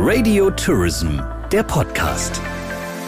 [0.00, 1.18] Radio Tourism,
[1.50, 2.40] der Podcast.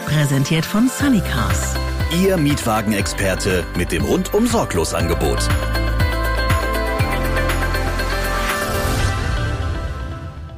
[0.05, 1.73] Präsentiert von Sunnycars.
[2.21, 5.47] Ihr Mietwagenexperte mit dem rundum sorglos Angebot.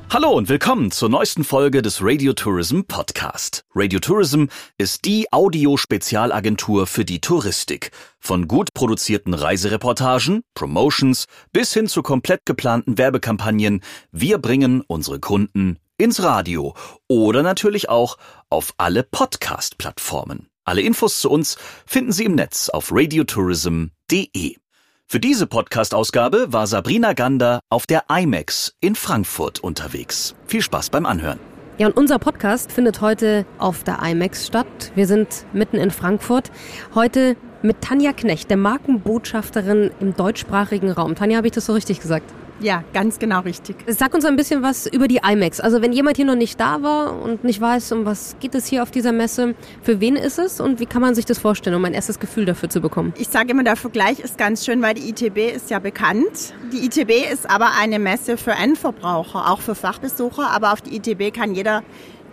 [0.10, 3.64] Hallo und willkommen zur neuesten Folge des Radio Tourism Podcast.
[3.76, 4.46] Radio Tourism
[4.80, 7.92] ist die Audiospezialagentur für die Touristik.
[8.20, 13.82] Von gut produzierten Reisereportagen, Promotions bis hin zu komplett geplanten Werbekampagnen.
[14.12, 16.76] Wir bringen unsere Kunden ins Radio
[17.08, 18.18] oder natürlich auch
[18.50, 20.48] auf alle Podcast-Plattformen.
[20.66, 24.56] Alle Infos zu uns finden Sie im Netz auf radiotourism.de.
[25.08, 30.36] Für diese Podcast-Ausgabe war Sabrina Gander auf der IMAX in Frankfurt unterwegs.
[30.48, 31.40] Viel Spaß beim Anhören.
[31.78, 34.92] Ja, und unser Podcast findet heute auf der IMAX statt.
[34.96, 36.52] Wir sind mitten in Frankfurt.
[36.96, 41.16] Heute mit Tanja Knecht, der Markenbotschafterin im deutschsprachigen Raum.
[41.16, 42.32] Tanja, habe ich das so richtig gesagt?
[42.60, 43.76] Ja, ganz genau richtig.
[43.88, 45.60] Sag uns ein bisschen was über die IMAX.
[45.60, 48.68] Also wenn jemand hier noch nicht da war und nicht weiß, um was geht es
[48.68, 51.76] hier auf dieser Messe, für wen ist es und wie kann man sich das vorstellen,
[51.76, 53.14] um ein erstes Gefühl dafür zu bekommen?
[53.18, 56.54] Ich sage immer, der Vergleich ist ganz schön, weil die ITB ist ja bekannt.
[56.72, 61.36] Die ITB ist aber eine Messe für Endverbraucher, auch für Fachbesucher, aber auf die ITB
[61.36, 61.84] kann jeder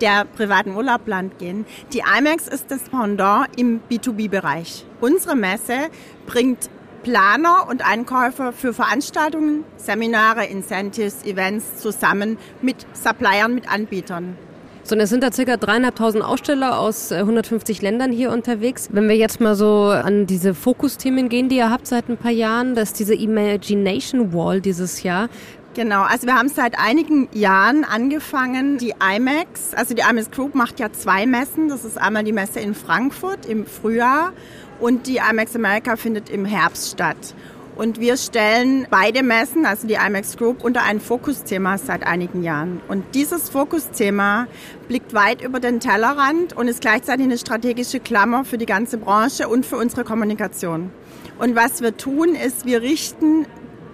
[0.01, 1.67] der privaten Urlaub plant gehen.
[1.93, 4.87] Die IMAX ist das Pendant im B2B-Bereich.
[5.01, 5.89] Unsere Messe
[6.27, 6.71] bringt
[7.03, 14.37] Planer und Einkäufer für Veranstaltungen, Seminare, Incentives, Events zusammen mit Suppliern, mit Anbietern.
[14.83, 18.89] So, und es sind da circa dreieinhalbtausend Aussteller aus 150 äh, Ländern hier unterwegs.
[18.91, 22.33] Wenn wir jetzt mal so an diese Fokusthemen gehen, die ihr habt seit ein paar
[22.33, 25.29] Jahren, das ist diese Imagination Wall dieses Jahr.
[25.75, 30.81] Genau, also wir haben seit einigen Jahren angefangen, die IMAX, also die IMAX Group macht
[30.81, 31.69] ja zwei Messen.
[31.69, 34.33] Das ist einmal die Messe in Frankfurt im Frühjahr
[34.81, 37.35] und die IMAX America findet im Herbst statt.
[37.77, 42.81] Und wir stellen beide Messen, also die IMAX Group, unter ein Fokusthema seit einigen Jahren.
[42.89, 44.49] Und dieses Fokusthema
[44.89, 49.49] blickt weit über den Tellerrand und ist gleichzeitig eine strategische Klammer für die ganze Branche
[49.49, 50.91] und für unsere Kommunikation.
[51.39, 53.47] Und was wir tun, ist, wir richten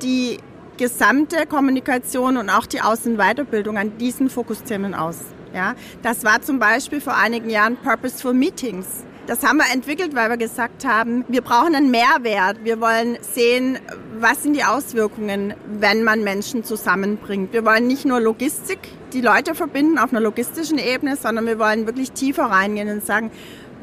[0.02, 0.38] die
[0.76, 5.18] gesamte Kommunikation und auch die Außen- und Weiterbildung an diesen Fokusthemen aus.
[5.54, 8.86] Ja, das war zum Beispiel vor einigen Jahren Purposeful Meetings.
[9.26, 12.58] Das haben wir entwickelt, weil wir gesagt haben, wir brauchen einen Mehrwert.
[12.62, 13.78] Wir wollen sehen,
[14.20, 17.52] was sind die Auswirkungen, wenn man Menschen zusammenbringt.
[17.52, 18.78] Wir wollen nicht nur Logistik,
[19.12, 23.32] die Leute verbinden auf einer logistischen Ebene, sondern wir wollen wirklich tiefer reingehen und sagen,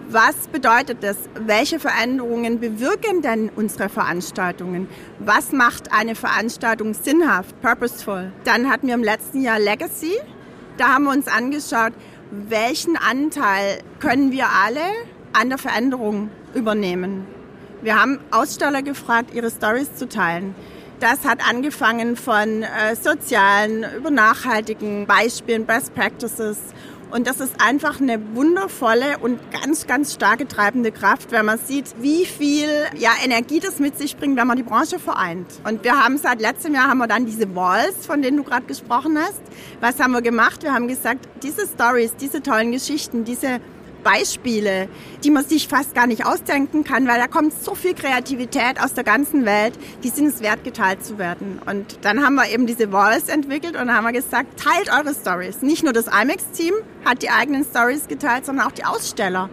[0.09, 1.17] was bedeutet das?
[1.35, 4.87] Welche Veränderungen bewirken denn unsere Veranstaltungen?
[5.19, 8.31] Was macht eine Veranstaltung sinnhaft, purposeful?
[8.43, 10.13] Dann hatten wir im letzten Jahr Legacy.
[10.77, 11.93] Da haben wir uns angeschaut,
[12.31, 14.81] welchen Anteil können wir alle
[15.33, 17.27] an der Veränderung übernehmen.
[17.81, 20.55] Wir haben Aussteller gefragt, ihre Stories zu teilen.
[20.99, 26.57] Das hat angefangen von äh, sozialen über nachhaltigen Beispielen, Best Practices.
[27.13, 31.93] Und das ist einfach eine wundervolle und ganz, ganz starke treibende Kraft, wenn man sieht,
[32.01, 35.45] wie viel ja, Energie das mit sich bringt, wenn man die Branche vereint.
[35.63, 38.65] Und wir haben seit letztem Jahr haben wir dann diese Walls, von denen du gerade
[38.65, 39.43] gesprochen hast.
[39.79, 40.63] Was haben wir gemacht?
[40.63, 43.59] Wir haben gesagt, diese Stories, diese tollen Geschichten, diese
[44.03, 44.87] Beispiele,
[45.23, 48.93] die man sich fast gar nicht ausdenken kann, weil da kommt so viel Kreativität aus
[48.93, 51.59] der ganzen Welt, die sind es wert, geteilt zu werden.
[51.65, 55.61] Und dann haben wir eben diese Walls entwickelt und haben wir gesagt, teilt eure Stories.
[55.61, 56.73] Nicht nur das IMAX-Team
[57.05, 59.49] hat die eigenen Stories geteilt, sondern auch die Aussteller.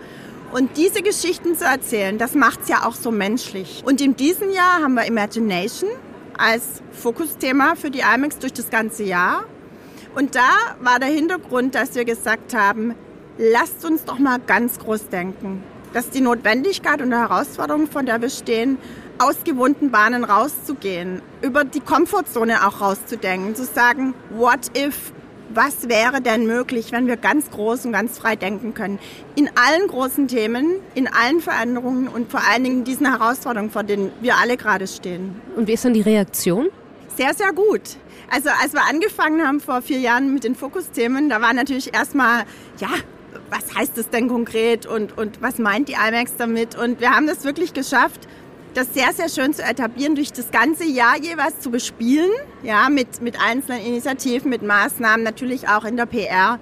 [0.53, 3.83] Und diese Geschichten zu erzählen, das macht es ja auch so menschlich.
[3.87, 5.91] Und in diesem Jahr haben wir Imagination
[6.37, 9.45] als Fokusthema für die IMAX durch das ganze Jahr.
[10.15, 10.51] Und da
[10.81, 12.97] war der Hintergrund, dass wir gesagt haben,
[13.41, 15.65] lasst uns doch mal ganz groß denken.
[15.95, 18.77] Dass die Notwendigkeit und die Herausforderung, von der wir stehen,
[19.19, 25.13] aus gewohnten Bahnen rauszugehen, über die Komfortzone auch rauszudenken, zu sagen, what if,
[25.53, 28.99] was wäre denn möglich, wenn wir ganz groß und ganz frei denken können?
[29.35, 34.13] In allen großen Themen, in allen Veränderungen und vor allen Dingen diesen Herausforderungen, vor denen
[34.21, 35.41] wir alle gerade stehen.
[35.57, 36.69] Und wie ist dann die Reaktion?
[37.17, 37.97] Sehr, sehr gut.
[38.31, 42.45] Also als wir angefangen haben vor vier Jahren mit den Fokusthemen, da war natürlich erstmal,
[42.79, 42.91] ja,
[43.51, 46.77] was heißt das denn konkret und, und was meint die IMAX damit?
[46.77, 48.27] Und wir haben das wirklich geschafft,
[48.75, 52.31] das sehr, sehr schön zu etablieren, durch das ganze Jahr jeweils zu bespielen,
[52.63, 56.59] ja, mit, mit einzelnen Initiativen, mit Maßnahmen, natürlich auch in der PR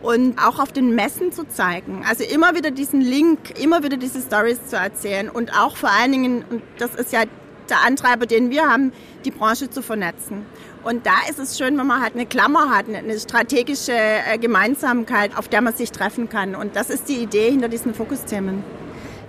[0.00, 2.04] und auch auf den Messen zu zeigen.
[2.08, 6.12] Also immer wieder diesen Link, immer wieder diese Stories zu erzählen und auch vor allen
[6.12, 7.22] Dingen, und das ist ja
[7.72, 8.92] der Antreiber, den wir haben,
[9.24, 10.46] die Branche zu vernetzen.
[10.84, 15.36] Und da ist es schön, wenn man halt eine Klammer hat, eine strategische äh, Gemeinsamkeit,
[15.36, 16.54] auf der man sich treffen kann.
[16.54, 18.64] Und das ist die Idee hinter diesen Fokusthemen.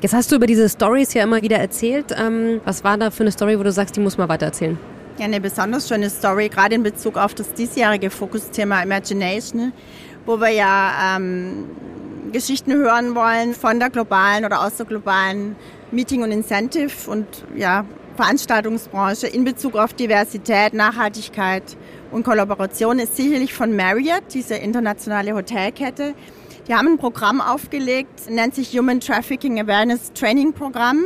[0.01, 2.13] Jetzt hast du über diese Stories ja immer wieder erzählt.
[2.17, 4.77] Ähm, was war da für eine Story, wo du sagst, die muss man weiter erzählen?
[5.17, 9.71] Ja, eine besonders schöne Story, gerade in Bezug auf das diesjährige Fokusthema Imagination,
[10.25, 11.69] wo wir ja ähm,
[12.31, 15.55] Geschichten hören wollen von der globalen oder aus der globalen
[15.91, 21.63] Meeting- und Incentive- und ja, Veranstaltungsbranche in Bezug auf Diversität, Nachhaltigkeit
[22.11, 26.13] und Kollaboration ist sicherlich von Marriott, diese internationale Hotelkette.
[26.67, 31.03] Die haben ein Programm aufgelegt, nennt sich Human Trafficking Awareness Training Programm.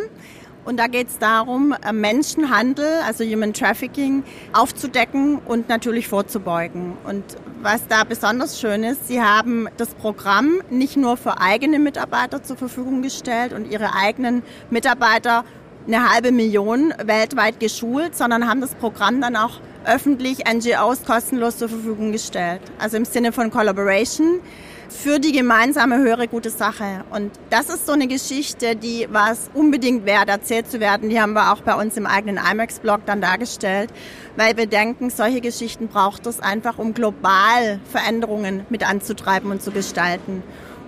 [0.65, 6.97] Und da geht es darum, äh, Menschenhandel, also Human Trafficking, aufzudecken und natürlich vorzubeugen.
[7.05, 7.23] Und
[7.61, 12.57] was da besonders schön ist, sie haben das Programm nicht nur für eigene Mitarbeiter zur
[12.57, 15.45] Verfügung gestellt und ihre eigenen Mitarbeiter
[15.87, 21.69] eine halbe Million weltweit geschult, sondern haben das Programm dann auch öffentlich NGOs kostenlos zur
[21.69, 22.61] Verfügung gestellt.
[22.77, 24.41] Also im Sinne von Collaboration
[24.89, 27.03] für die gemeinsame höhere gute Sache.
[27.11, 31.09] Und das ist so eine Geschichte, die war es unbedingt wert, erzählt zu werden.
[31.09, 33.89] Die haben wir auch bei uns im eigenen IMAX-Blog dann dargestellt,
[34.35, 39.71] weil wir denken, solche Geschichten braucht es einfach, um global Veränderungen mit anzutreiben und zu
[39.71, 40.43] gestalten.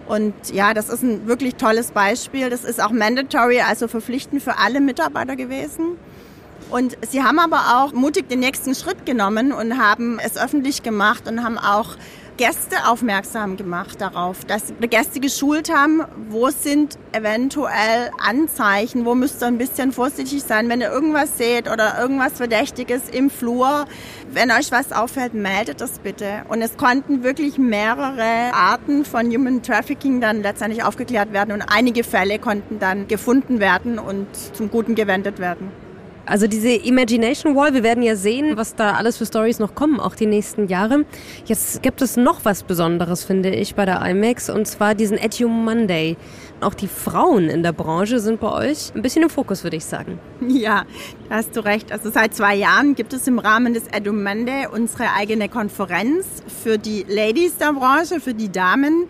[0.09, 2.49] Und ja, das ist ein wirklich tolles Beispiel.
[2.49, 5.97] Das ist auch mandatory, also verpflichtend für alle Mitarbeiter gewesen.
[6.71, 11.27] Und sie haben aber auch mutig den nächsten Schritt genommen und haben es öffentlich gemacht
[11.27, 11.95] und haben auch
[12.39, 19.43] Gäste aufmerksam gemacht darauf, dass wir Gäste geschult haben, wo sind eventuell Anzeichen, wo müsst
[19.43, 23.87] ihr ein bisschen vorsichtig sein, wenn ihr irgendwas seht oder irgendwas Verdächtiges im Flur.
[24.31, 26.43] Wenn euch was auffällt, meldet das bitte.
[26.47, 32.05] Und es konnten wirklich mehrere Arten von Human Trafficking dann letztendlich aufgeklärt werden und einige
[32.05, 35.88] Fälle konnten dann gefunden werden und zum Guten gewendet werden.
[36.29, 39.99] Also diese Imagination Wall, wir werden ja sehen, was da alles für Stories noch kommen,
[39.99, 41.05] auch die nächsten Jahre.
[41.45, 45.47] Jetzt gibt es noch was Besonderes, finde ich, bei der IMAX, und zwar diesen Edu
[45.47, 46.17] Monday.
[46.61, 49.85] Auch die Frauen in der Branche sind bei euch ein bisschen im Fokus, würde ich
[49.85, 50.19] sagen.
[50.47, 50.83] Ja,
[51.29, 51.91] da hast du recht.
[51.91, 56.27] Also seit zwei Jahren gibt es im Rahmen des Edu Monday unsere eigene Konferenz
[56.61, 59.07] für die Ladies der Branche, für die Damen.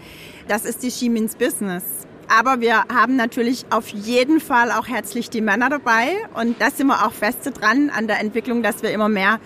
[0.48, 1.99] Das ist die She Means Business.
[2.30, 6.16] Aber wir haben natürlich auf jeden Fall auch herzlich die Männer dabei.
[6.36, 9.40] Und da sind wir auch feste dran an der Entwicklung, dass wir immer mehr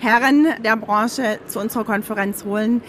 [0.00, 2.82] Herren der Branche zu unserer Konferenz holen.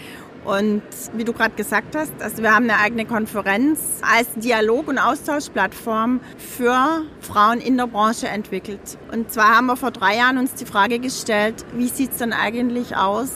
[0.44, 0.82] Und
[1.14, 6.20] wie du gerade gesagt hast, also wir haben eine eigene Konferenz als Dialog- und Austauschplattform
[6.38, 8.98] für Frauen in der Branche entwickelt.
[9.12, 12.32] Und zwar haben wir vor drei Jahren uns die Frage gestellt, wie sieht es denn
[12.32, 13.30] eigentlich aus,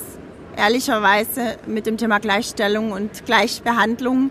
[0.56, 4.30] ehrlicherweise mit dem Thema Gleichstellung und Gleichbehandlung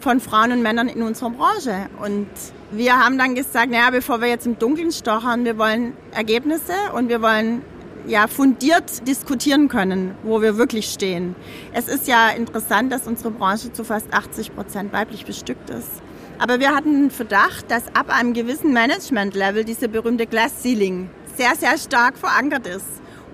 [0.00, 1.88] von Frauen und Männern in unserer Branche.
[2.02, 2.28] Und
[2.70, 7.08] wir haben dann gesagt, naja, bevor wir jetzt im Dunkeln stochern, wir wollen Ergebnisse und
[7.08, 7.62] wir wollen
[8.06, 11.36] ja fundiert diskutieren können, wo wir wirklich stehen.
[11.72, 16.02] Es ist ja interessant, dass unsere Branche zu fast 80 Prozent weiblich bestückt ist.
[16.38, 21.54] Aber wir hatten den Verdacht, dass ab einem gewissen Management-Level diese berühmte Glass Ceiling sehr,
[21.54, 22.86] sehr stark verankert ist.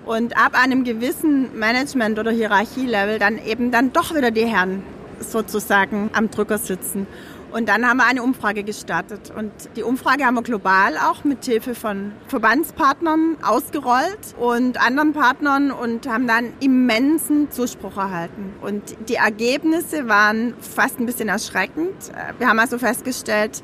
[0.04, 4.82] Und ab einem gewissen Management- oder Hierarchielevel dann eben dann doch wieder die Herren
[5.20, 7.06] sozusagen am Drücker sitzen.
[7.52, 9.32] Und dann haben wir eine Umfrage gestartet.
[9.34, 15.70] Und die Umfrage haben wir global auch mit Hilfe von Verbandspartnern ausgerollt und anderen Partnern
[15.70, 18.52] und haben dann immensen Zuspruch erhalten.
[18.60, 21.94] Und die Ergebnisse waren fast ein bisschen erschreckend.
[22.38, 23.62] Wir haben also festgestellt,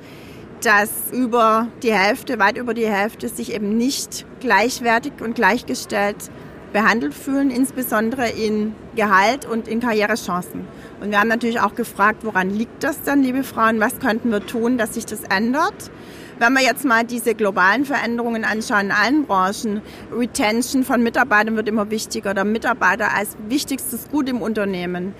[0.63, 6.31] dass über die Hälfte, weit über die Hälfte sich eben nicht gleichwertig und gleichgestellt
[6.73, 10.67] behandelt fühlen, insbesondere in Gehalt und in Karrierechancen.
[11.01, 13.81] Und wir haben natürlich auch gefragt, woran liegt das denn, liebe Frauen?
[13.81, 15.91] Was könnten wir tun, dass sich das ändert?
[16.39, 21.69] Wenn wir jetzt mal diese globalen Veränderungen anschauen in allen Branchen, Retention von Mitarbeitern wird
[21.69, 25.15] immer wichtiger, der Mitarbeiter als wichtigstes Gut im Unternehmen.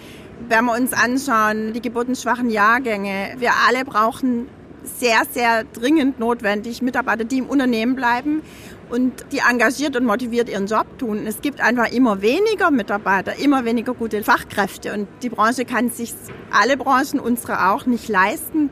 [0.49, 4.49] Wenn wir uns anschauen, die geburtenschwachen Jahrgänge, wir alle brauchen
[4.85, 8.43] sehr, sehr dringend notwendig Mitarbeiter, die im Unternehmen bleiben
[8.93, 11.27] und die engagiert und motiviert ihren Job tun.
[11.27, 16.13] Es gibt einfach immer weniger Mitarbeiter, immer weniger gute Fachkräfte und die Branche kann sich,
[16.51, 18.69] alle Branchen, unsere auch, nicht leisten,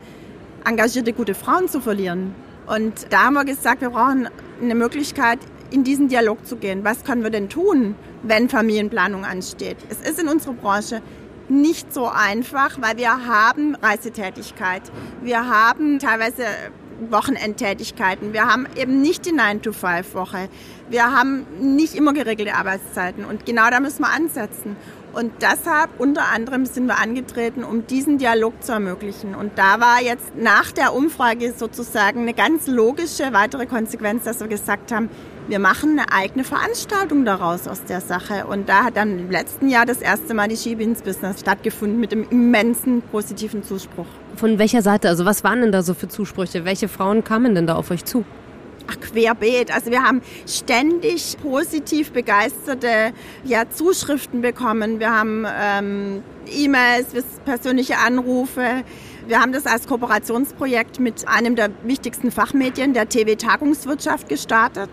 [0.63, 2.35] engagierte gute Frauen zu verlieren.
[2.67, 4.29] Und da haben wir gesagt, wir brauchen
[4.61, 5.39] eine Möglichkeit,
[5.71, 6.83] in diesen Dialog zu gehen.
[6.83, 9.77] Was können wir denn tun, wenn Familienplanung ansteht?
[9.89, 11.01] Es ist in unserer Branche
[11.49, 14.83] nicht so einfach, weil wir haben Reisetätigkeit.
[15.23, 16.45] Wir haben teilweise
[17.09, 18.33] Wochenendtätigkeiten.
[18.33, 20.49] Wir haben eben nicht die 9-to-5-Woche.
[20.91, 23.23] Wir haben nicht immer geregelte Arbeitszeiten.
[23.23, 24.75] Und genau da müssen wir ansetzen.
[25.13, 29.33] Und deshalb unter anderem sind wir angetreten, um diesen Dialog zu ermöglichen.
[29.33, 34.49] Und da war jetzt nach der Umfrage sozusagen eine ganz logische weitere Konsequenz, dass wir
[34.49, 35.09] gesagt haben,
[35.47, 38.45] wir machen eine eigene Veranstaltung daraus aus der Sache.
[38.47, 42.11] Und da hat dann im letzten Jahr das erste Mal die Skibins Business stattgefunden mit
[42.11, 44.07] einem immensen positiven Zuspruch.
[44.35, 45.07] Von welcher Seite?
[45.07, 46.65] Also was waren denn da so für Zusprüche?
[46.65, 48.25] Welche Frauen kamen denn da auf euch zu?
[48.87, 49.73] Ach, querbeet.
[49.73, 54.99] Also wir haben ständig positiv begeisterte ja, Zuschriften bekommen.
[54.99, 57.07] Wir haben ähm, E-Mails,
[57.45, 58.83] persönliche Anrufe.
[59.27, 64.89] Wir haben das als Kooperationsprojekt mit einem der wichtigsten Fachmedien, der TV Tagungswirtschaft, gestartet.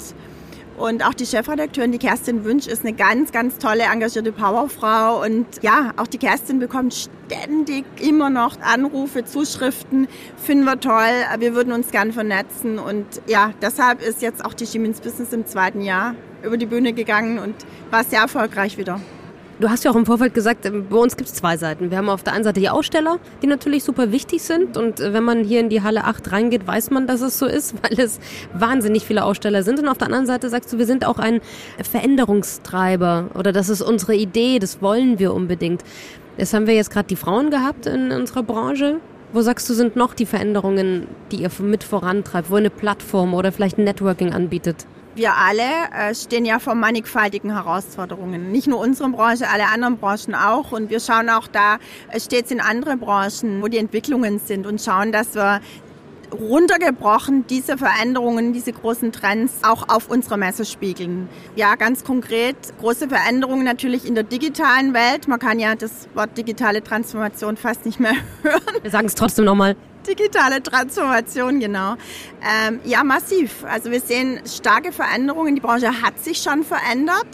[0.78, 5.25] Und auch die Chefredakteurin, die Kerstin Wünsch, ist eine ganz, ganz tolle, engagierte Powerfrau.
[5.25, 10.06] Und ja, auch die Kerstin bekommt ständig immer noch Anrufe, Zuschriften.
[10.37, 11.11] Finden wir toll.
[11.40, 12.78] Wir würden uns gern vernetzen.
[12.78, 16.92] Und ja, deshalb ist jetzt auch die Siemens Business im zweiten Jahr über die Bühne
[16.92, 17.56] gegangen und
[17.90, 19.00] war sehr erfolgreich wieder.
[19.61, 21.91] Du hast ja auch im Vorfeld gesagt, ähm, bei uns gibt es zwei Seiten.
[21.91, 24.77] Wir haben auf der einen Seite die Aussteller, die natürlich super wichtig sind.
[24.77, 27.47] Und äh, wenn man hier in die Halle 8 reingeht, weiß man, dass es so
[27.47, 28.21] ist, weil es
[28.55, 29.81] wahnsinnig viele Aussteller sind.
[29.81, 31.41] Und auf der anderen Seite sagst du, wir sind auch ein
[31.83, 35.83] Veränderungstreiber oder das ist unsere Idee, das wollen wir unbedingt.
[36.37, 39.00] Jetzt haben wir jetzt gerade die Frauen gehabt in unserer Branche.
[39.33, 43.50] Wo sagst du, sind noch die Veränderungen, die ihr mit vorantreibt, wo eine Plattform oder
[43.50, 44.87] vielleicht ein Networking anbietet?
[45.15, 45.62] Wir alle
[45.93, 48.53] äh, stehen ja vor mannigfaltigen Herausforderungen.
[48.53, 50.73] Nicht nur unsere Branche, alle anderen Branchen auch.
[50.73, 51.79] Und wir schauen auch da
[52.11, 55.61] äh, stets in andere Branchen, wo die Entwicklungen sind und schauen, dass wir
[56.33, 61.29] runtergebrochen diese Veränderungen, diese großen Trends auch auf unserer Messe spiegeln.
[61.57, 65.29] Ja, ganz konkret große Veränderungen natürlich in der digitalen Welt.
[65.29, 68.61] Man kann ja das Wort digitale Transformation fast nicht mehr hören.
[68.83, 69.77] Wir sagen es trotzdem nochmal.
[70.07, 71.95] Digitale Transformation, genau.
[72.43, 73.64] Ähm, ja, massiv.
[73.64, 75.55] Also wir sehen starke Veränderungen.
[75.55, 77.26] Die Branche hat sich schon verändert.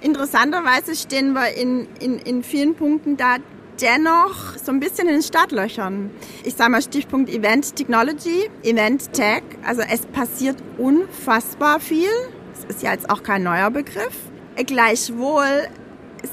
[0.00, 3.36] Interessanterweise stehen wir in, in, in vielen Punkten da
[3.80, 6.10] dennoch so ein bisschen in den Startlöchern.
[6.44, 9.42] Ich sage mal Stichpunkt Event Technology, Event Tech.
[9.64, 12.10] Also es passiert unfassbar viel.
[12.54, 14.14] Das ist ja jetzt auch kein neuer Begriff.
[14.56, 15.68] Gleichwohl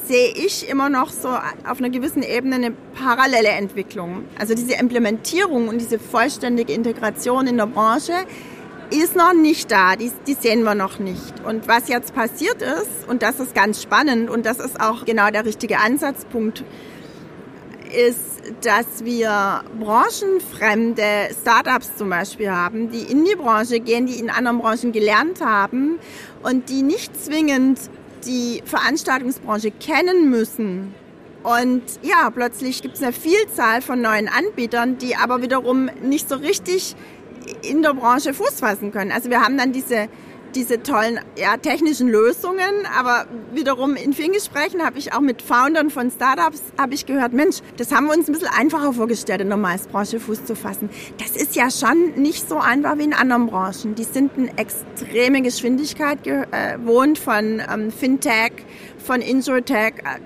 [0.07, 4.25] sehe ich immer noch so auf einer gewissen Ebene eine parallele Entwicklung.
[4.39, 8.13] Also diese Implementierung und diese vollständige Integration in der Branche
[8.91, 11.45] ist noch nicht da, die, die sehen wir noch nicht.
[11.45, 15.29] Und was jetzt passiert ist, und das ist ganz spannend und das ist auch genau
[15.29, 16.63] der richtige Ansatzpunkt,
[17.91, 18.19] ist,
[18.63, 24.59] dass wir branchenfremde Startups zum Beispiel haben, die in die Branche gehen, die in anderen
[24.59, 25.99] Branchen gelernt haben
[26.43, 27.79] und die nicht zwingend
[28.25, 30.93] die Veranstaltungsbranche kennen müssen.
[31.43, 36.35] Und ja, plötzlich gibt es eine Vielzahl von neuen Anbietern, die aber wiederum nicht so
[36.35, 36.95] richtig
[37.63, 39.11] in der Branche Fuß fassen können.
[39.11, 40.07] Also wir haben dann diese
[40.55, 45.89] diese tollen ja, technischen Lösungen, aber wiederum in vielen Gesprächen habe ich auch mit Foundern
[45.89, 49.49] von Startups habe ich gehört, Mensch, das haben wir uns ein bisschen einfacher vorgestellt, in
[49.49, 50.89] der Maisbranche Fuß zu fassen.
[51.17, 53.95] Das ist ja schon nicht so einfach wie in anderen Branchen.
[53.95, 58.53] Die sind eine extreme Geschwindigkeit gewohnt äh, von ähm, Fintech,
[58.97, 60.19] von Insurtech, äh,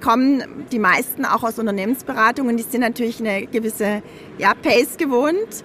[0.00, 4.02] kommen die meisten auch aus Unternehmensberatungen, die sind natürlich eine gewisse
[4.38, 5.64] ja, Pace gewohnt.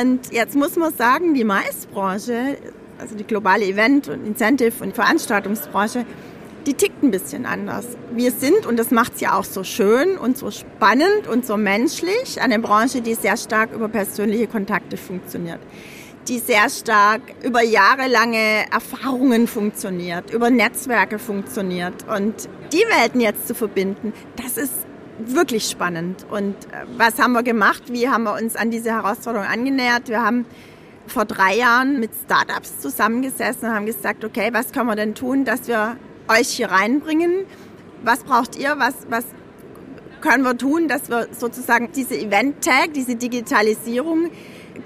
[0.00, 2.56] Und jetzt muss man sagen, die Maisbranche
[3.02, 6.06] also die globale Event- und Incentive- und Veranstaltungsbranche,
[6.66, 7.84] die tickt ein bisschen anders.
[8.12, 11.56] Wir sind, und das macht es ja auch so schön und so spannend und so
[11.56, 15.58] menschlich, eine Branche, die sehr stark über persönliche Kontakte funktioniert,
[16.28, 22.06] die sehr stark über jahrelange Erfahrungen funktioniert, über Netzwerke funktioniert.
[22.08, 24.86] Und die Welten jetzt zu verbinden, das ist
[25.18, 26.24] wirklich spannend.
[26.30, 27.82] Und äh, was haben wir gemacht?
[27.88, 30.08] Wie haben wir uns an diese Herausforderung angenähert?
[30.08, 30.46] Wir haben
[31.06, 35.44] vor drei Jahren mit Startups zusammengesessen und haben gesagt, okay, was können wir denn tun,
[35.44, 35.96] dass wir
[36.28, 37.44] euch hier reinbringen?
[38.02, 38.74] Was braucht ihr?
[38.78, 39.24] Was, was
[40.20, 44.30] können wir tun, dass wir sozusagen diese Event-Tag, diese Digitalisierung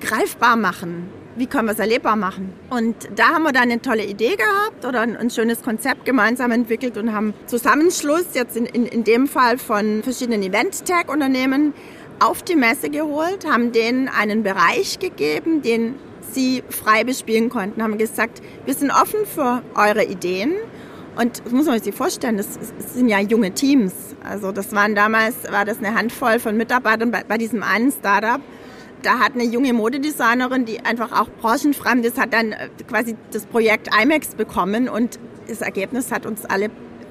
[0.01, 1.09] greifbar machen?
[1.37, 2.55] Wie können wir es erlebbar machen?
[2.71, 6.51] Und da haben wir dann eine tolle Idee gehabt oder ein, ein schönes Konzept gemeinsam
[6.51, 11.75] entwickelt und haben Zusammenschluss jetzt in, in, in dem Fall von verschiedenen Event-Tag-Unternehmen
[12.21, 15.95] auf die Messe geholt, haben denen einen Bereich gegeben, den
[16.33, 20.55] sie frei bespielen konnten, haben gesagt, wir sind offen für eure Ideen.
[21.17, 22.59] Und das muss man sich vorstellen, das,
[22.95, 23.95] sind ja junge Teams.
[24.23, 28.41] Also das waren damals, war das eine Handvoll von Mitarbeitern bei, bei diesem einen Startup.
[29.03, 33.47] Da hat eine junge Modedesignerin, die einfach auch branchenfremd ist, hat dann äh, quasi das
[33.47, 35.19] Projekt IMAX bekommen und
[35.49, 36.71] das Ergebnis hat uns alle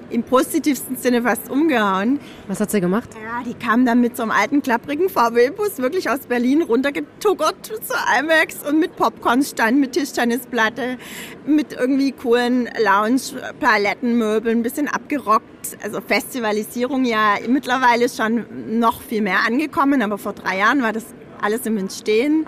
[0.09, 2.19] im positivsten Sinne fast umgehauen.
[2.47, 3.09] Was hat sie gemacht?
[3.23, 7.97] Ja, die kam dann mit so einem alten, klapprigen VW-Bus wirklich aus Berlin runtergetuckert zur
[8.19, 10.97] IMAX und mit Popcornstand, mit Tischtennisplatte,
[11.45, 15.77] mit irgendwie coolen Lounge-Palettenmöbeln, ein bisschen abgerockt.
[15.83, 18.45] Also Festivalisierung ja mittlerweile schon
[18.79, 21.05] noch viel mehr angekommen, aber vor drei Jahren war das
[21.41, 22.45] alles im Entstehen.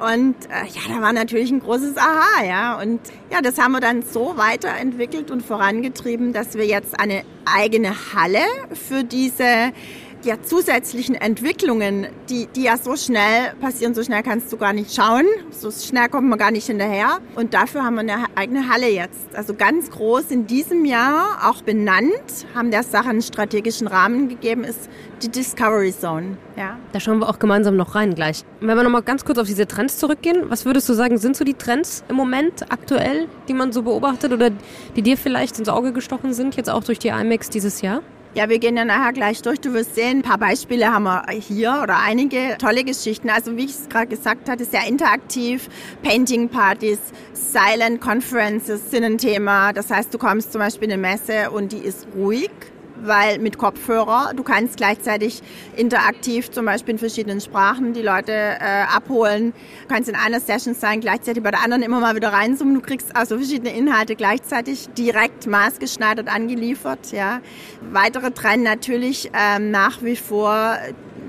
[0.00, 2.80] Und äh, ja, da war natürlich ein großes Aha, ja.
[2.80, 7.94] Und ja, das haben wir dann so weiterentwickelt und vorangetrieben, dass wir jetzt eine eigene
[8.14, 8.42] Halle
[8.72, 9.72] für diese
[10.24, 14.94] der zusätzlichen Entwicklungen, die, die ja so schnell passieren, so schnell kannst du gar nicht
[14.94, 17.18] schauen, so schnell kommt man gar nicht hinterher.
[17.36, 19.34] Und dafür haben wir eine eigene Halle jetzt.
[19.34, 24.64] Also ganz groß in diesem Jahr, auch benannt, haben der Sache einen strategischen Rahmen gegeben,
[24.64, 24.88] ist
[25.22, 26.36] die Discovery Zone.
[26.56, 26.76] Ja.
[26.92, 28.44] Da schauen wir auch gemeinsam noch rein gleich.
[28.60, 31.44] Wenn wir nochmal ganz kurz auf diese Trends zurückgehen, was würdest du sagen, sind so
[31.44, 34.50] die Trends im Moment aktuell, die man so beobachtet oder
[34.96, 38.02] die dir vielleicht ins Auge gestochen sind, jetzt auch durch die IMAX dieses Jahr?
[38.32, 39.60] Ja, wir gehen ja nachher gleich durch.
[39.60, 43.28] Du wirst sehen, ein paar Beispiele haben wir hier oder einige tolle Geschichten.
[43.28, 45.68] Also wie ich es gerade gesagt hatte, sehr interaktiv.
[46.04, 47.00] Painting-Partys,
[47.32, 49.72] Silent Conferences sind ein Thema.
[49.72, 52.50] Das heißt, du kommst zum Beispiel in eine Messe und die ist ruhig
[53.02, 55.42] weil mit Kopfhörer, du kannst gleichzeitig
[55.76, 59.52] interaktiv zum Beispiel in verschiedenen Sprachen die Leute äh, abholen.
[59.82, 62.74] Du kannst in einer Session sein, gleichzeitig bei der anderen immer mal wieder reinzoomen.
[62.74, 67.12] Du kriegst also verschiedene Inhalte gleichzeitig direkt maßgeschneidert angeliefert.
[67.12, 67.40] Ja.
[67.90, 70.76] Weitere Trend natürlich ähm, nach wie vor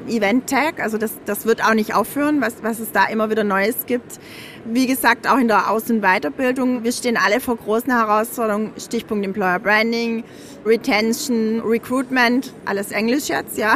[0.08, 3.44] Event Tag, also das, das wird auch nicht aufhören, was, was es da immer wieder
[3.44, 4.20] Neues gibt.
[4.66, 6.84] Wie gesagt, auch in der Aus- und Weiterbildung.
[6.84, 8.74] Wir stehen alle vor großen Herausforderungen.
[8.78, 10.24] Stichpunkt Employer Branding,
[10.66, 13.76] Retention, Recruitment, alles Englisch jetzt, ja.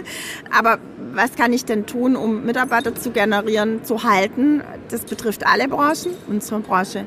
[0.50, 0.78] Aber
[1.14, 4.62] was kann ich denn tun, um Mitarbeiter zu generieren, zu halten?
[4.90, 7.06] Das betrifft alle Branchen, unsere Branche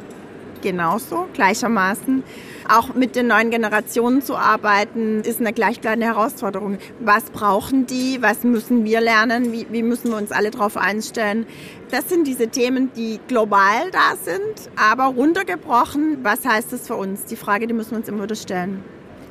[0.61, 2.23] genauso, gleichermaßen.
[2.67, 6.77] Auch mit den neuen Generationen zu arbeiten, ist eine gleichbleibende Herausforderung.
[6.99, 8.21] Was brauchen die?
[8.21, 9.51] Was müssen wir lernen?
[9.51, 11.47] Wie, wie müssen wir uns alle darauf einstellen?
[11.89, 17.25] Das sind diese Themen, die global da sind, aber runtergebrochen, was heißt das für uns?
[17.25, 18.83] Die Frage, die müssen wir uns immer wieder stellen.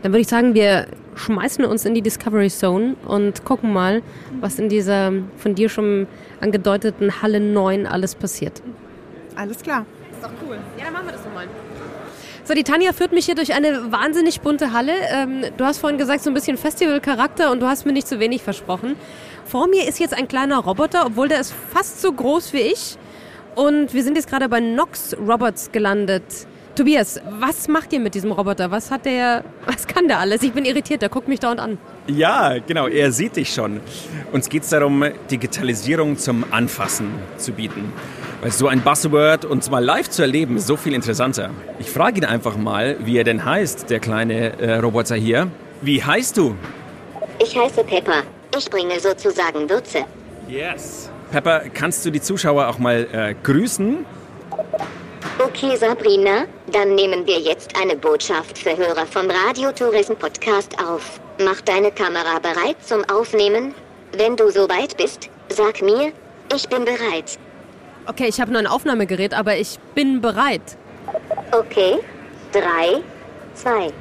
[0.02, 4.02] Dann würde ich sagen, wir schmeißen uns in die Discovery Zone und gucken mal,
[4.40, 6.06] was in dieser von dir schon
[6.40, 8.62] angedeuteten Halle 9 alles passiert.
[9.34, 9.86] Alles klar.
[10.20, 10.58] Ist doch cool.
[10.76, 11.46] Ja, dann machen wir das nochmal.
[12.42, 14.92] So, die Tanja führt mich hier durch eine wahnsinnig bunte Halle.
[15.12, 18.18] Ähm, du hast vorhin gesagt, so ein bisschen Festivalcharakter und du hast mir nicht zu
[18.18, 18.96] wenig versprochen.
[19.44, 22.96] Vor mir ist jetzt ein kleiner Roboter, obwohl der ist fast so groß wie ich.
[23.54, 26.24] Und wir sind jetzt gerade bei Nox Robots gelandet.
[26.74, 28.70] Tobias, was macht ihr mit diesem Roboter?
[28.70, 30.42] Was hat der, was kann der alles?
[30.42, 31.78] Ich bin irritiert, der guckt mich dauernd an.
[32.06, 33.80] Ja, genau, er sieht dich schon.
[34.32, 37.92] Uns geht es darum, Digitalisierung zum Anfassen zu bieten.
[38.40, 41.50] Weil so ein Buzzword und mal live zu erleben, ist so viel interessanter.
[41.80, 45.50] Ich frage ihn einfach mal, wie er denn heißt, der kleine äh, Roboter hier.
[45.82, 46.54] Wie heißt du?
[47.40, 48.22] Ich heiße Pepper.
[48.56, 50.04] Ich bringe sozusagen Würze.
[50.46, 51.10] Yes.
[51.32, 54.06] Pepper, kannst du die Zuschauer auch mal äh, grüßen?
[55.40, 61.20] Okay, Sabrina, dann nehmen wir jetzt eine Botschaft für Hörer vom Radiotourism Podcast auf.
[61.44, 63.74] Mach deine Kamera bereit zum Aufnehmen.
[64.16, 66.12] Wenn du soweit bist, sag mir,
[66.54, 67.38] ich bin bereit.
[68.08, 70.62] Okay, ich habe nur ein Aufnahmegerät, aber ich bin bereit.
[71.52, 71.98] Okay,
[72.52, 73.02] 3,
[73.52, 73.92] 2,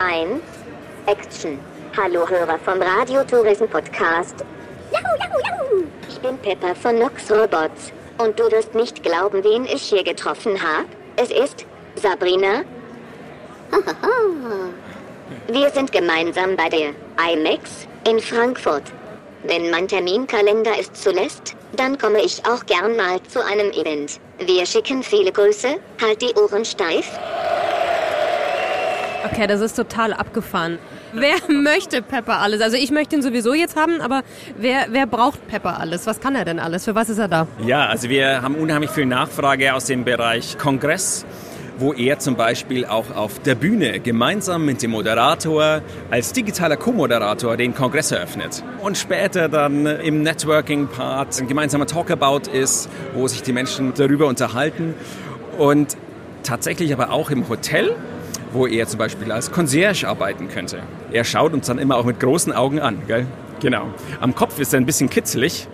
[0.00, 0.42] 1,
[1.06, 1.58] Action.
[1.96, 4.44] Hallo Hörer vom Radiotourism Podcast.
[4.92, 5.84] Juhu, juhu, juhu.
[6.10, 7.90] Ich bin Pepper von Nox Robots.
[8.18, 10.84] Und du wirst nicht glauben, wen ich hier getroffen habe.
[11.16, 12.64] Es ist Sabrina.
[15.48, 16.90] Wir sind gemeinsam bei der
[17.32, 18.82] IMAX in Frankfurt.
[19.46, 24.18] Wenn mein Terminkalender es zulässt, dann komme ich auch gern mal zu einem Event.
[24.38, 25.68] Wir schicken viele Grüße,
[26.00, 27.06] halt die Ohren steif.
[29.26, 30.78] Okay, das ist total abgefahren.
[31.12, 32.62] Wer möchte Pepper alles?
[32.62, 34.22] Also ich möchte ihn sowieso jetzt haben, aber
[34.56, 36.06] wer, wer braucht Pepper alles?
[36.06, 36.86] Was kann er denn alles?
[36.86, 37.46] Für was ist er da?
[37.66, 41.26] Ja, also wir haben unheimlich viel Nachfrage aus dem Bereich Kongress
[41.78, 47.56] wo er zum Beispiel auch auf der Bühne gemeinsam mit dem Moderator als digitaler Co-Moderator
[47.56, 48.62] den Kongress eröffnet.
[48.80, 54.94] Und später dann im Networking-Part ein gemeinsamer Talkabout ist, wo sich die Menschen darüber unterhalten.
[55.58, 55.96] Und
[56.42, 57.94] tatsächlich aber auch im Hotel,
[58.52, 60.78] wo er zum Beispiel als Concierge arbeiten könnte.
[61.10, 63.26] Er schaut uns dann immer auch mit großen Augen an, gell?
[63.60, 63.86] Genau.
[64.20, 65.68] Am Kopf ist er ein bisschen kitzelig.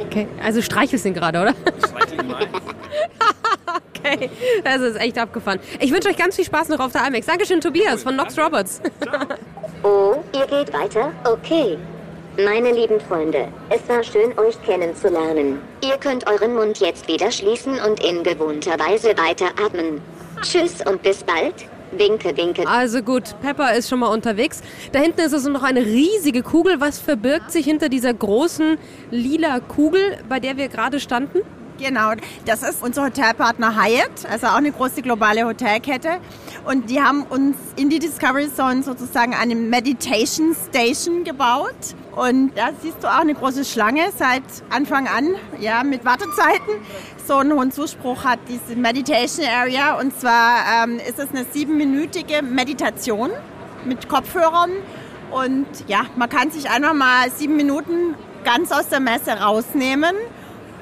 [0.00, 1.54] Okay, also streichelst ihn gerade, oder?
[1.86, 2.46] Streichel ihn mal.
[3.94, 4.30] okay,
[4.64, 5.60] das ist echt abgefahren.
[5.80, 7.26] Ich wünsche euch ganz viel Spaß noch auf der IMAX.
[7.26, 8.80] Dankeschön, Tobias von Nox Roberts.
[9.82, 11.12] oh, ihr geht weiter?
[11.24, 11.78] Okay.
[12.38, 15.58] Meine lieben Freunde, es war schön, euch kennenzulernen.
[15.84, 20.00] Ihr könnt euren Mund jetzt wieder schließen und in gewohnter Weise weiteratmen.
[20.40, 21.54] Tschüss und bis bald.
[21.96, 22.66] Winke, winke.
[22.66, 24.62] Also gut, Pepper ist schon mal unterwegs.
[24.92, 26.80] Da hinten ist also noch eine riesige Kugel.
[26.80, 28.78] Was verbirgt sich hinter dieser großen
[29.10, 31.40] lila Kugel, bei der wir gerade standen?
[31.78, 32.12] Genau,
[32.44, 36.18] das ist unser Hotelpartner Hyatt, also auch eine große globale Hotelkette.
[36.64, 41.74] Und die haben uns in die Discovery Zone sozusagen eine Meditation Station gebaut.
[42.14, 46.74] Und da siehst du auch eine große Schlange seit Anfang an, ja, mit Wartezeiten.
[47.26, 49.98] So einen hohen Zuspruch hat diese Meditation Area.
[49.98, 53.30] Und zwar ähm, ist es eine siebenminütige Meditation
[53.84, 54.70] mit Kopfhörern
[55.30, 60.14] Und ja, man kann sich einfach mal sieben Minuten ganz aus der Messe rausnehmen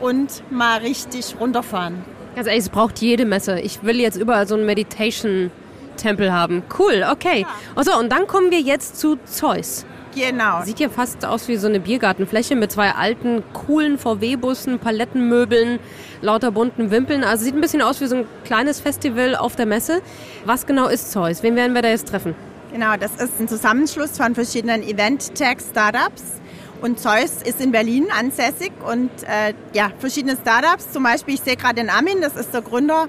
[0.00, 2.04] und mal richtig runterfahren.
[2.34, 3.60] Ganz ehrlich, es braucht jede Messe.
[3.60, 6.62] Ich will jetzt überall so einen Meditation-Tempel haben.
[6.78, 7.46] Cool, okay.
[7.74, 9.84] Achso, und dann kommen wir jetzt zu Zeus.
[10.14, 10.62] Genau.
[10.64, 15.78] Sieht ja fast aus wie so eine Biergartenfläche mit zwei alten, coolen VW-Bussen, Palettenmöbeln,
[16.20, 17.22] lauter bunten Wimpeln.
[17.22, 20.02] Also sieht ein bisschen aus wie so ein kleines Festival auf der Messe.
[20.44, 21.42] Was genau ist Zeus?
[21.42, 22.34] Wen werden wir da jetzt treffen?
[22.72, 26.40] Genau, das ist ein Zusammenschluss von verschiedenen Event-Tech-Startups.
[26.81, 30.93] Und Zeus ist in Berlin ansässig und äh, ja, verschiedene Startups.
[30.93, 33.09] Zum Beispiel, ich sehe gerade den Armin, das ist der Gründer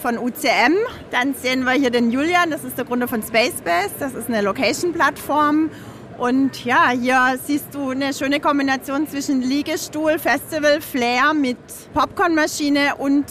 [0.00, 0.74] von UCM.
[1.10, 3.90] Dann sehen wir hier den Julian, das ist der Gründer von Spacebase.
[3.98, 5.70] Das ist eine Location-Plattform.
[6.16, 11.58] Und ja, hier siehst du eine schöne Kombination zwischen Liegestuhl, Festival, Flair mit
[11.92, 13.24] Popcornmaschine und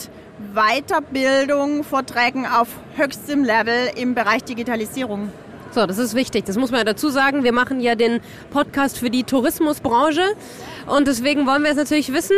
[0.53, 5.31] Weiterbildung, Vorträgen auf höchstem Level im Bereich Digitalisierung.
[5.71, 6.45] So, das ist wichtig.
[6.45, 7.43] Das muss man ja dazu sagen.
[7.43, 10.23] Wir machen ja den Podcast für die Tourismusbranche.
[10.87, 12.35] Und deswegen wollen wir jetzt natürlich wissen,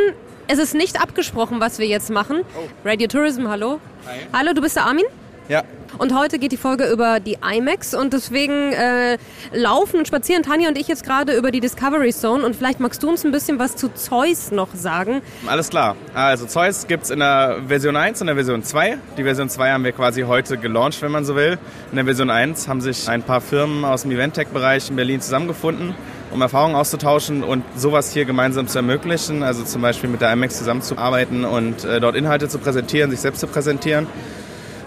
[0.47, 2.41] es ist nicht abgesprochen, was wir jetzt machen.
[2.83, 3.79] Radio Tourism, hallo.
[4.05, 4.19] Hi.
[4.33, 5.05] Hallo, du bist der Armin?
[5.51, 5.63] Ja,
[5.97, 9.17] Und heute geht die Folge über die IMAX und deswegen äh,
[9.51, 13.03] laufen und spazieren Tanja und ich jetzt gerade über die Discovery Zone und vielleicht magst
[13.03, 15.21] du uns ein bisschen was zu Zeus noch sagen.
[15.47, 15.97] alles klar.
[16.13, 18.97] Also Zeus gibt es in der Version 1 und der Version 2.
[19.17, 21.57] Die Version 2 haben wir quasi heute gelauncht, wenn man so will.
[21.91, 25.95] In der Version 1 haben sich ein paar Firmen aus dem Event-Tech-Bereich in Berlin zusammengefunden,
[26.31, 29.43] um Erfahrungen auszutauschen und sowas hier gemeinsam zu ermöglichen.
[29.43, 33.41] Also zum Beispiel mit der IMAX zusammenzuarbeiten und äh, dort Inhalte zu präsentieren, sich selbst
[33.41, 34.07] zu präsentieren.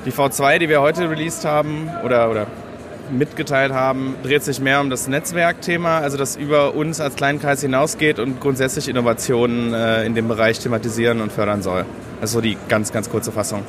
[0.04, 2.46] Die V2, die wir heute released haben oder, oder
[3.10, 8.18] mitgeteilt haben, dreht sich mehr um das Netzwerkthema, also das über uns als Kleinkreis hinausgeht
[8.18, 11.86] und grundsätzlich Innovationen äh, in dem Bereich thematisieren und fördern soll.
[12.20, 13.62] Das ist so die ganz, ganz kurze Fassung.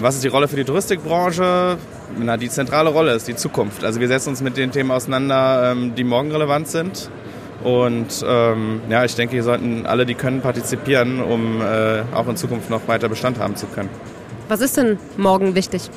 [0.00, 1.78] Was ist die Rolle für die Touristikbranche?
[2.18, 3.82] Na, die zentrale Rolle ist die Zukunft.
[3.82, 7.10] Also wir setzen uns mit den Themen auseinander, ähm, die morgen relevant sind.
[7.64, 12.36] Und ähm, ja, ich denke, hier sollten alle, die können, partizipieren, um äh, auch in
[12.36, 13.88] Zukunft noch weiter Bestand haben zu können.
[14.48, 15.90] Was ist denn morgen wichtig?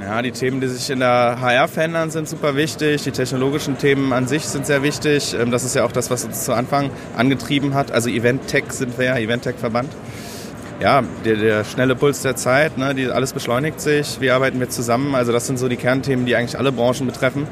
[0.00, 3.02] Ja, die Themen, die sich in der HR verändern, sind super wichtig.
[3.02, 5.34] Die technologischen Themen an sich sind sehr wichtig.
[5.38, 7.90] Ähm, Das ist ja auch das, was uns zu Anfang angetrieben hat.
[7.92, 9.90] Also Event-Tech sind wir ja, Event-Tech-Verband.
[10.80, 14.20] Ja, der, der schnelle Puls der Zeit, ne, die, alles beschleunigt sich.
[14.20, 15.16] Wie arbeiten wir zusammen?
[15.16, 17.48] Also das sind so die Kernthemen, die eigentlich alle Branchen betreffen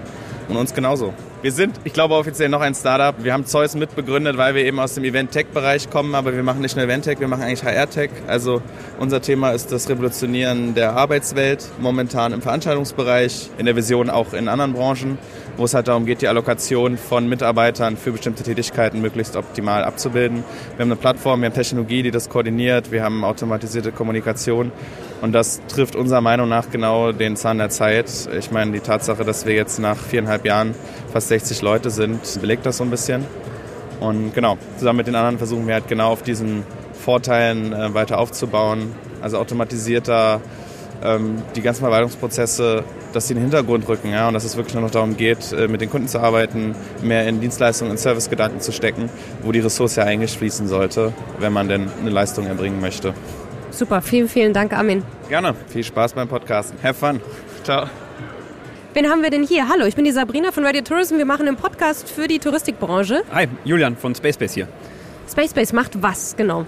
[0.49, 1.13] und uns genauso.
[1.43, 3.15] Wir sind, ich glaube, offiziell noch ein Startup.
[3.23, 6.77] Wir haben Zeus mitbegründet, weil wir eben aus dem Event-Tech-Bereich kommen, aber wir machen nicht
[6.77, 8.11] nur Event-Tech, wir machen eigentlich HR-Tech.
[8.27, 8.63] Also
[8.99, 14.49] unser Thema ist das Revolutionieren der Arbeitswelt, momentan im Veranstaltungsbereich, in der Vision auch in
[14.49, 15.19] anderen Branchen,
[15.57, 20.45] wo es halt darum geht, die Allokation von Mitarbeitern für bestimmte Tätigkeiten möglichst optimal abzubilden.
[20.77, 24.73] Wir haben eine Plattform, wir haben Technologie, die das koordiniert, wir haben automatisierte Kommunikation
[25.23, 28.11] und das trifft unserer Meinung nach genau den Zahn der Zeit.
[28.39, 30.75] Ich meine, die Tatsache, dass wir jetzt nach viereinhalb Jahren
[31.13, 33.25] fast 60 Leute sind, belegt das so ein bisschen.
[34.01, 38.19] Und genau, zusammen mit den anderen versuchen wir halt genau auf diesen Vorteilen äh, weiter
[38.19, 38.95] aufzubauen.
[39.23, 40.41] Also automatisierter,
[41.03, 44.75] ähm, die ganzen Verwaltungsprozesse, dass sie in den Hintergrund rücken ja, und dass es wirklich
[44.75, 48.61] nur noch darum geht, äh, mit den Kunden zu arbeiten, mehr in Dienstleistungen und Servicegedanken
[48.61, 49.09] zu stecken,
[49.43, 53.15] wo die Ressource ja eigentlich fließen sollte, wenn man denn eine Leistung erbringen möchte.
[53.71, 55.03] Super, vielen, vielen Dank, Armin.
[55.29, 55.55] Gerne.
[55.69, 56.79] Viel Spaß beim Podcasten.
[56.83, 57.21] Have fun.
[57.63, 57.87] Ciao.
[58.95, 59.69] Wen haben wir denn hier?
[59.69, 61.19] Hallo, ich bin die Sabrina von Radio Tourism.
[61.19, 63.25] Wir machen einen Podcast für die Touristikbranche.
[63.31, 64.69] Hi, Julian von Spacebase hier.
[65.31, 66.65] Spacebase macht was genau?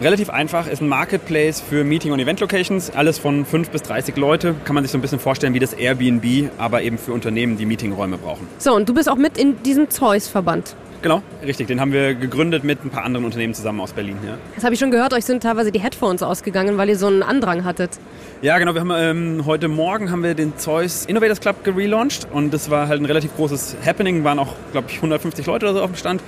[0.00, 2.90] Relativ einfach, ist ein Marketplace für Meeting- und Event-Locations.
[2.90, 4.54] Alles von 5 bis 30 Leute.
[4.64, 7.66] Kann man sich so ein bisschen vorstellen wie das Airbnb, aber eben für Unternehmen, die
[7.66, 8.46] Meetingräume brauchen.
[8.58, 10.76] So, und du bist auch mit in diesem Zeus-Verband.
[11.00, 11.68] Genau, richtig.
[11.68, 14.16] Den haben wir gegründet mit ein paar anderen Unternehmen zusammen aus Berlin.
[14.26, 17.06] Ja, Das habe ich schon gehört, euch sind teilweise die Headphones ausgegangen, weil ihr so
[17.06, 17.90] einen Andrang hattet.
[18.42, 18.74] ja genau.
[18.74, 22.88] Wir haben ähm, heute Morgen haben wir den Zeus Innovators Club gelauncht und das war
[22.88, 24.24] halt ein relativ großes Happening.
[24.24, 26.20] Waren auch, glaube ich, 150 Leute oder so auf dem Stand.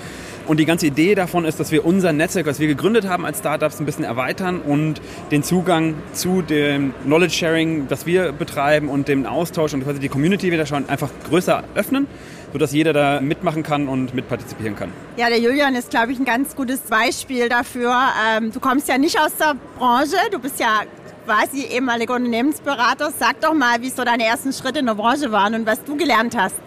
[0.46, 3.38] Und die ganze Idee davon ist, dass wir unser Netzwerk, was wir gegründet haben als
[3.38, 9.06] Startups, ein bisschen erweitern und den Zugang zu dem Knowledge Sharing, das wir betreiben und
[9.06, 12.08] dem Austausch und quasi die Community, da schauen, einfach größer öffnen,
[12.52, 14.92] sodass jeder da mitmachen kann und mitpartizipieren kann.
[15.16, 17.94] Ja, der Julian ist, glaube ich, ein ganz gutes Beispiel dafür.
[18.36, 20.80] Ähm, du kommst ja nicht aus der Branche, du bist ja
[21.26, 23.12] quasi ehemaliger Unternehmensberater.
[23.16, 25.96] Sag doch mal, wie so deine ersten Schritte in der Branche waren und was du
[25.96, 26.60] gelernt hast.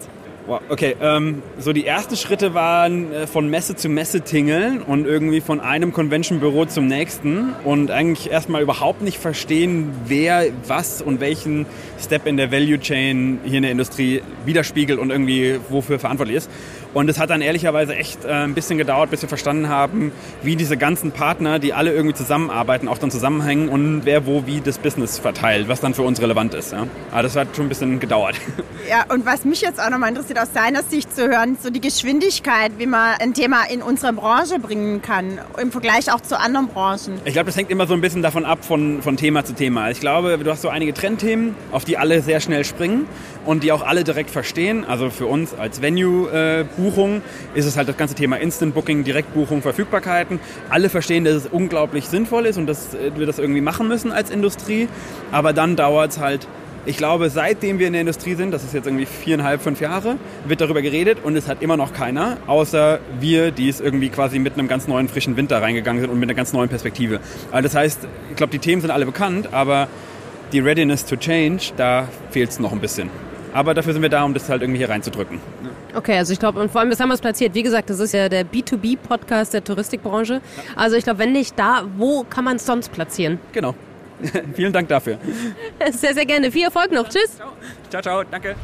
[0.46, 5.06] Wow, okay, ähm, so die ersten Schritte waren äh, von Messe zu Messe tingeln und
[5.06, 11.20] irgendwie von einem Convention-Büro zum nächsten und eigentlich erstmal überhaupt nicht verstehen, wer was und
[11.20, 11.64] welchen
[11.98, 16.50] Step in der Value Chain hier in der Industrie widerspiegelt und irgendwie wofür verantwortlich ist.
[16.94, 20.56] Und es hat dann ehrlicherweise echt äh, ein bisschen gedauert, bis wir verstanden haben, wie
[20.56, 24.78] diese ganzen Partner, die alle irgendwie zusammenarbeiten, auch dann zusammenhängen und wer wo wie das
[24.78, 26.72] Business verteilt, was dann für uns relevant ist.
[26.72, 26.86] Ja.
[27.10, 28.36] Aber das hat schon ein bisschen gedauert.
[28.86, 31.80] Ja, und was mich jetzt auch nochmal interessiert, aus seiner Sicht zu hören, so die
[31.80, 36.68] Geschwindigkeit, wie man ein Thema in unsere Branche bringen kann, im Vergleich auch zu anderen
[36.68, 37.18] Branchen.
[37.24, 39.90] Ich glaube, das hängt immer so ein bisschen davon ab, von, von Thema zu Thema.
[39.90, 43.06] Ich glaube, du hast so einige Trendthemen, auf die alle sehr schnell springen
[43.46, 44.84] und die auch alle direkt verstehen.
[44.84, 46.83] Also für uns als Venue-Buchung äh,
[47.54, 50.40] ist es halt das ganze Thema Instant Booking, Direktbuchung, Verfügbarkeiten.
[50.68, 54.12] Alle verstehen, dass es unglaublich sinnvoll ist und dass äh, wir das irgendwie machen müssen
[54.12, 54.88] als Industrie.
[55.32, 56.46] Aber dann dauert es halt
[56.86, 60.16] ich glaube, seitdem wir in der Industrie sind, das ist jetzt irgendwie viereinhalb, fünf Jahre,
[60.44, 64.38] wird darüber geredet und es hat immer noch keiner, außer wir, die es irgendwie quasi
[64.38, 67.20] mit einem ganz neuen, frischen Winter reingegangen sind und mit einer ganz neuen Perspektive.
[67.50, 69.88] Also das heißt, ich glaube, die Themen sind alle bekannt, aber
[70.52, 73.08] die Readiness to Change, da fehlt es noch ein bisschen.
[73.54, 75.40] Aber dafür sind wir da, um das halt irgendwie hier reinzudrücken.
[75.94, 77.54] Okay, also ich glaube, und vor allem, das haben wir es platziert.
[77.54, 80.40] Wie gesagt, das ist ja der B2B-Podcast der Touristikbranche.
[80.76, 83.38] Also ich glaube, wenn nicht da, wo kann man es sonst platzieren?
[83.52, 83.74] Genau.
[84.54, 85.18] Vielen Dank dafür.
[85.92, 86.50] Sehr, sehr gerne.
[86.50, 87.08] Viel Erfolg noch.
[87.08, 87.38] Tschüss.
[87.90, 88.22] Ciao, ciao.
[88.30, 88.54] Danke.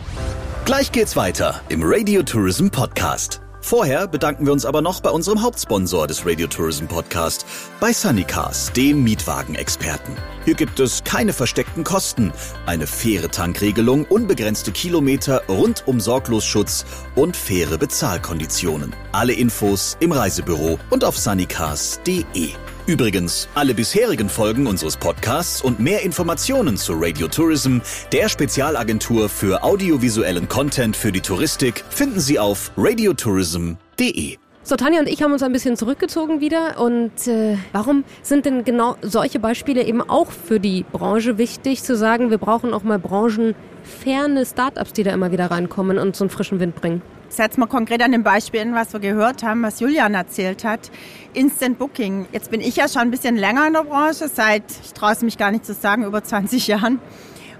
[0.64, 3.40] Gleich geht's weiter im Radio Tourism Podcast.
[3.60, 7.44] Vorher bedanken wir uns aber noch bei unserem Hauptsponsor des Radio Tourism Podcast,
[7.78, 10.16] bei Sunnycars, dem Mietwagenexperten.
[10.44, 12.32] Hier gibt es keine versteckten Kosten,
[12.66, 18.94] eine faire Tankregelung, unbegrenzte Kilometer, rundum Sorglosschutz und faire Bezahlkonditionen.
[19.12, 22.50] Alle Infos im Reisebüro und auf sunnycars.de.
[22.90, 27.78] Übrigens, alle bisherigen Folgen unseres Podcasts und mehr Informationen zu Radio Tourism,
[28.10, 34.38] der Spezialagentur für audiovisuellen Content für die Touristik, finden Sie auf radiotourism.de.
[34.64, 36.80] So, Tanja und ich haben uns ein bisschen zurückgezogen wieder.
[36.80, 41.94] Und äh, warum sind denn genau solche Beispiele eben auch für die Branche wichtig, zu
[41.94, 46.30] sagen, wir brauchen auch mal branchenferne Startups, die da immer wieder reinkommen und so einen
[46.30, 47.02] frischen Wind bringen?
[47.30, 50.90] Setze mal konkret an dem Beispiel in, was wir gehört haben, was Julian erzählt hat.
[51.32, 52.26] Instant Booking.
[52.32, 55.22] Jetzt bin ich ja schon ein bisschen länger in der Branche, seit, ich traue es
[55.22, 56.98] mich gar nicht zu sagen, über 20 Jahren.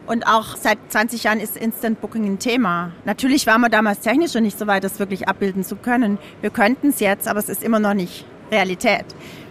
[0.07, 2.91] Und auch seit 20 Jahren ist Instant Booking ein Thema.
[3.05, 6.19] Natürlich waren wir damals technisch schon nicht so weit, das wirklich abbilden zu können.
[6.41, 9.05] Wir könnten es jetzt, aber es ist immer noch nicht Realität.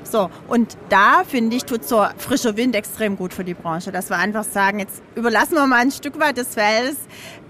[0.04, 4.10] So, und da finde ich, tut so frischer Wind extrem gut für die Branche, dass
[4.10, 6.98] wir einfach sagen, jetzt überlassen wir mal ein Stück weit des Feldes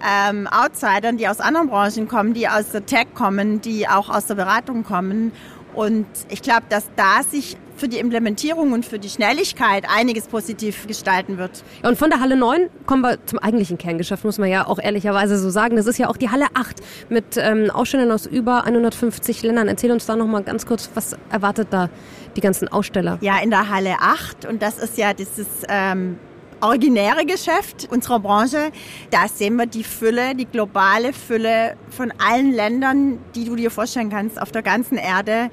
[0.05, 4.25] ähm, Outsidern, die aus anderen Branchen kommen, die aus der Tech kommen, die auch aus
[4.25, 5.31] der Beratung kommen.
[5.73, 10.85] Und ich glaube, dass da sich für die Implementierung und für die Schnelligkeit einiges positiv
[10.87, 11.63] gestalten wird.
[11.83, 15.37] Und von der Halle 9 kommen wir zum eigentlichen Kerngeschäft, muss man ja auch ehrlicherweise
[15.37, 15.75] so sagen.
[15.75, 16.77] Das ist ja auch die Halle 8
[17.09, 19.67] mit ähm, Ausstellern aus über 150 Ländern.
[19.67, 21.89] Erzähl uns da noch mal ganz kurz, was erwartet da
[22.35, 23.17] die ganzen Aussteller?
[23.21, 26.17] Ja, in der Halle 8 und das ist ja dieses ähm,
[26.61, 28.71] originäre Geschäft unserer Branche.
[29.11, 34.09] Da sehen wir die Fülle, die globale Fülle von allen Ländern, die du dir vorstellen
[34.09, 35.49] kannst auf der ganzen Erde,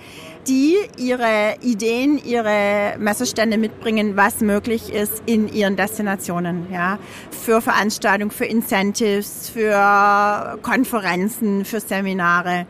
[0.47, 6.66] die ihre Ideen, ihre Messestände mitbringen, was möglich ist in ihren Destinationen.
[6.73, 6.99] Ja,
[7.31, 12.66] für Veranstaltungen, für Incentives, für Konferenzen, für Seminare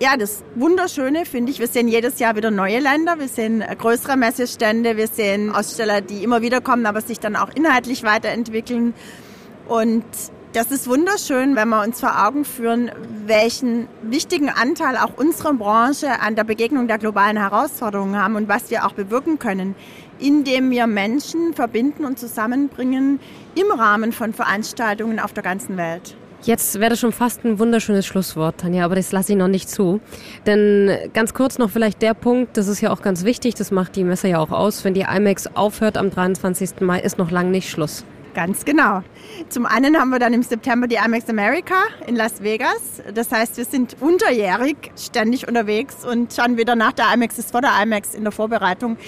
[0.00, 4.16] ja, das Wunderschöne finde ich, wir sehen jedes Jahr wieder neue Länder, wir sehen größere
[4.16, 8.94] Messestände, wir sehen Aussteller, die immer wieder kommen, aber sich dann auch inhaltlich weiterentwickeln.
[9.68, 10.04] Und
[10.54, 12.90] das ist wunderschön, wenn wir uns vor Augen führen,
[13.26, 18.70] welchen wichtigen Anteil auch unsere Branche an der Begegnung der globalen Herausforderungen haben und was
[18.70, 19.74] wir auch bewirken können,
[20.18, 23.20] indem wir Menschen verbinden und zusammenbringen
[23.54, 26.16] im Rahmen von Veranstaltungen auf der ganzen Welt.
[26.42, 29.68] Jetzt wäre das schon fast ein wunderschönes Schlusswort, Tanja, aber das lasse ich noch nicht
[29.68, 30.00] zu.
[30.46, 33.94] Denn ganz kurz noch vielleicht der Punkt, das ist ja auch ganz wichtig, das macht
[33.94, 34.82] die Messe ja auch aus.
[34.82, 36.80] Wenn die IMAX aufhört am 23.
[36.80, 38.06] Mai, ist noch lange nicht Schluss.
[38.34, 39.02] Ganz genau.
[39.48, 41.74] Zum einen haben wir dann im September die IMAX America
[42.06, 43.02] in Las Vegas.
[43.12, 47.60] Das heißt, wir sind unterjährig ständig unterwegs und schon wieder nach der IMAX ist vor
[47.60, 48.98] der IMAX in der Vorbereitung.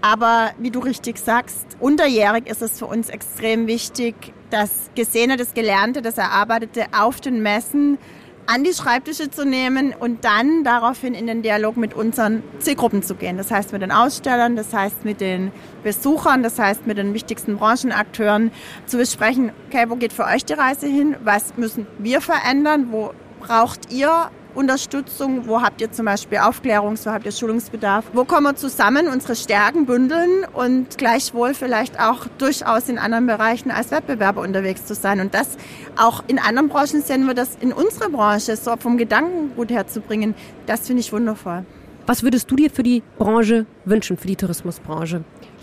[0.00, 4.14] Aber wie du richtig sagst, unterjährig ist es für uns extrem wichtig,
[4.50, 7.98] das Gesehene, das Gelernte, das Erarbeitete auf den Messen
[8.46, 13.14] an die Schreibtische zu nehmen und dann daraufhin in den Dialog mit unseren Zielgruppen zu
[13.14, 13.36] gehen.
[13.36, 15.52] Das heißt mit den Ausstellern, das heißt mit den
[15.82, 18.50] Besuchern, das heißt mit den wichtigsten Branchenakteuren
[18.86, 21.16] zu besprechen, okay, wo geht für euch die Reise hin?
[21.24, 22.88] Was müssen wir verändern?
[22.90, 25.46] Wo braucht ihr Unterstützung?
[25.46, 28.04] Wo habt ihr zum Beispiel Aufklärungs-, wo habt ihr Schulungsbedarf?
[28.12, 33.70] Wo kommen wir zusammen, unsere Stärken bündeln und gleichwohl vielleicht auch durchaus in anderen Bereichen
[33.70, 35.20] als Wettbewerber unterwegs zu sein?
[35.20, 35.56] Und das
[35.96, 40.34] auch in anderen Branchen sehen wir das in unserer Branche so vom Gedankengut herzubringen.
[40.66, 41.64] Das finde ich wundervoll.
[42.06, 45.22] Was würdest du dir für die Branche wünschen, für die Tourismusbranche?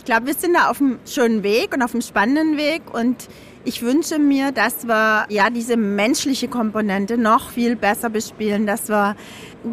[0.10, 3.28] Ich glaube, wir sind da auf einem schönen Weg und auf einem spannenden Weg und
[3.64, 9.16] ich wünsche mir, dass wir ja diese menschliche Komponente noch viel besser bespielen, dass wir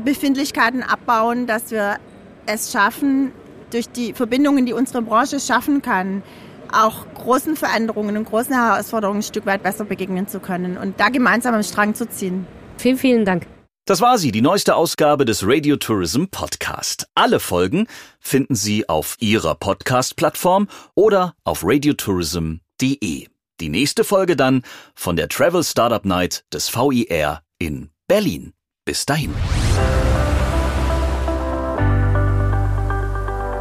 [0.04, 1.96] Befindlichkeiten abbauen, dass wir
[2.44, 3.32] es schaffen,
[3.70, 6.22] durch die Verbindungen, die unsere Branche schaffen kann,
[6.70, 11.08] auch großen Veränderungen und großen Herausforderungen ein Stück weit besser begegnen zu können und da
[11.08, 12.46] gemeinsam am Strang zu ziehen.
[12.76, 13.46] Vielen, vielen Dank.
[13.86, 17.06] Das war sie, die neueste Ausgabe des Radio Tourism Podcast.
[17.14, 17.86] Alle Folgen
[18.18, 23.28] finden Sie auf Ihrer Podcast-Plattform oder auf radiotourism.de.
[23.60, 24.62] Die nächste Folge dann
[24.96, 28.54] von der Travel Startup Night des VIR in Berlin.
[28.84, 29.32] Bis dahin.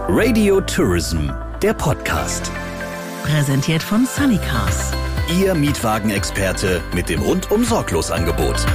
[0.08, 1.30] Radio Tourism,
[1.62, 2.52] der Podcast.
[3.22, 4.92] Präsentiert von Sunnycars.
[5.40, 8.66] Ihr Mietwagenexperte mit dem rundum sorglos Angebot.